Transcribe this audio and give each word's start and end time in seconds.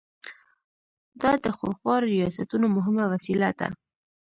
دا 1.21 1.31
د 1.43 1.45
خونخوارو 1.57 2.11
ریاستونو 2.15 2.67
مهمه 2.77 3.05
وسیله 3.13 3.49
ده. 3.59 3.67